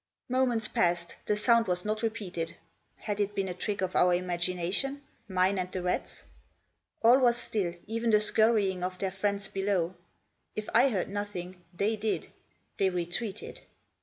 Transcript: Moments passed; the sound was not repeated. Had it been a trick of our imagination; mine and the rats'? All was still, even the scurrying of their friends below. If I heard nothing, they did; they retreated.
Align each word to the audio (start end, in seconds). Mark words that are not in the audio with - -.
Moments 0.27 0.67
passed; 0.67 1.15
the 1.27 1.37
sound 1.37 1.67
was 1.67 1.85
not 1.85 2.01
repeated. 2.01 2.57
Had 2.95 3.19
it 3.19 3.35
been 3.35 3.47
a 3.47 3.53
trick 3.53 3.81
of 3.81 3.95
our 3.95 4.15
imagination; 4.15 5.03
mine 5.27 5.59
and 5.59 5.71
the 5.71 5.83
rats'? 5.83 6.23
All 7.03 7.19
was 7.19 7.37
still, 7.37 7.75
even 7.85 8.09
the 8.09 8.19
scurrying 8.19 8.83
of 8.83 8.97
their 8.97 9.11
friends 9.11 9.47
below. 9.47 9.93
If 10.55 10.67
I 10.73 10.89
heard 10.89 11.09
nothing, 11.09 11.61
they 11.71 11.97
did; 11.97 12.29
they 12.77 12.89
retreated. 12.89 13.61